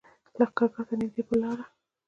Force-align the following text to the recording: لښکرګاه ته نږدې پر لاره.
لښکرګاه 0.39 0.85
ته 0.87 0.93
نږدې 1.01 1.23
پر 1.27 1.35
لاره. 1.41 1.63